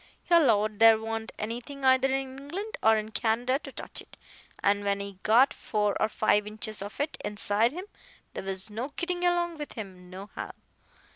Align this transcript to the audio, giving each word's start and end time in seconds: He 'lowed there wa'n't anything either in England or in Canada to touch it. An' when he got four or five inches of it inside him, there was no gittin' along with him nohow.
He 0.23 0.33
'lowed 0.33 0.79
there 0.79 0.97
wa'n't 0.97 1.31
anything 1.37 1.85
either 1.85 2.07
in 2.07 2.39
England 2.39 2.75
or 2.81 2.97
in 2.97 3.11
Canada 3.11 3.59
to 3.59 3.71
touch 3.71 4.01
it. 4.01 4.17
An' 4.63 4.83
when 4.83 4.99
he 4.99 5.19
got 5.21 5.53
four 5.53 5.95
or 6.01 6.09
five 6.09 6.47
inches 6.47 6.81
of 6.81 6.99
it 6.99 7.17
inside 7.23 7.71
him, 7.71 7.85
there 8.33 8.43
was 8.43 8.71
no 8.71 8.91
gittin' 8.97 9.23
along 9.23 9.59
with 9.59 9.73
him 9.73 10.09
nohow. 10.09 10.53